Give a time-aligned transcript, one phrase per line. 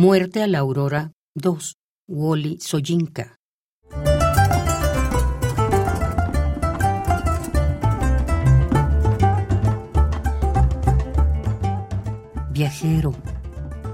[0.00, 1.74] Muerte a la aurora 2.
[2.06, 3.40] Wally Soyinka.
[12.52, 13.12] Viajero,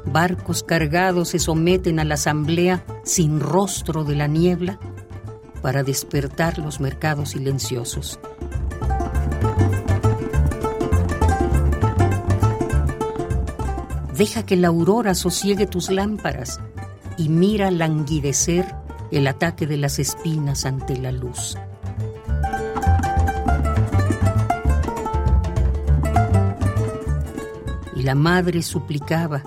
[0.04, 4.78] barcos cargados se someten a la asamblea sin rostro de la niebla
[5.62, 8.21] para despertar los mercados silenciosos.
[14.17, 16.60] Deja que la aurora sosiegue tus lámparas
[17.19, 18.64] y mira languidecer
[19.10, 21.59] el ataque de las espinas ante la luz.
[27.96, 29.42] Y la madre suplicaba,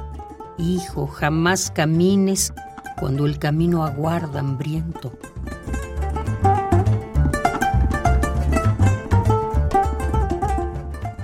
[0.58, 2.52] Hijo, jamás camines
[3.00, 5.14] cuando el camino aguarda hambriento.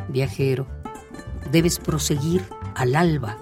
[0.07, 0.67] Viajero,
[1.53, 2.43] debes proseguir
[2.75, 3.37] al alba.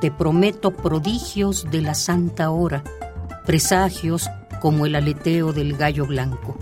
[0.00, 2.82] Te prometo prodigios de la santa hora,
[3.46, 4.28] presagios
[4.60, 6.58] como el aleteo del gallo blanco.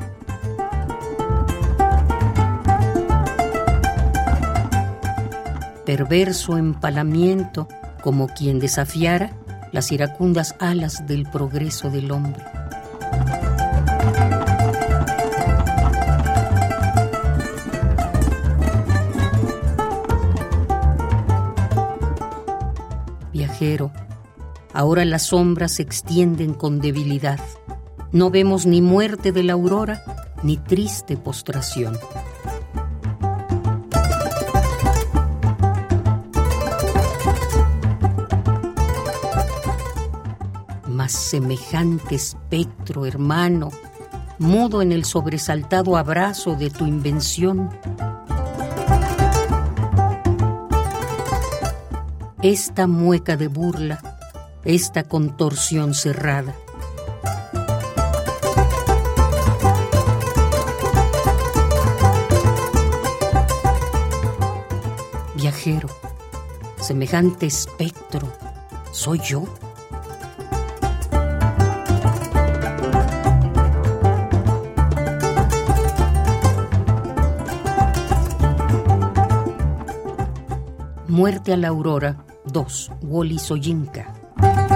[5.87, 7.69] Perverso empalamiento
[8.03, 9.33] como quien desafiara
[9.73, 12.45] las iracundas alas del progreso del hombre.
[24.75, 27.41] Ahora las sombras se extienden con debilidad.
[28.12, 30.03] No vemos ni muerte de la aurora,
[30.43, 31.97] ni triste postración.
[40.87, 43.70] Mas semejante espectro, hermano,
[44.39, 47.70] mudo en el sobresaltado abrazo de tu invención,
[52.45, 54.19] esta mueca de burla,
[54.67, 56.55] esta contorsión cerrada.
[65.35, 65.89] Viajero,
[66.79, 68.29] semejante espectro,
[68.92, 69.45] ¿soy yo?
[81.08, 82.91] Muerte a la aurora 2.
[83.03, 84.73] Wally Soyinka.